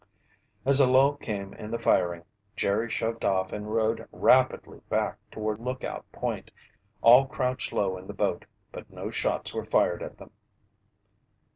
As 0.65 0.79
a 0.79 0.89
lull 0.89 1.13
came 1.15 1.53
in 1.53 1.69
the 1.69 1.77
firing, 1.77 2.23
Jerry 2.55 2.89
shoved 2.89 3.23
off 3.23 3.53
and 3.53 3.71
rowed 3.71 4.07
rapidly 4.11 4.79
back 4.89 5.17
toward 5.29 5.59
Lookout 5.59 6.11
Point. 6.11 6.49
All 7.03 7.27
crouched 7.27 7.71
low 7.71 7.99
in 7.99 8.07
the 8.07 8.13
boat, 8.15 8.45
but 8.71 8.89
no 8.89 9.11
shots 9.11 9.53
were 9.53 9.63
fired 9.63 10.01
at 10.01 10.17
them. 10.17 10.31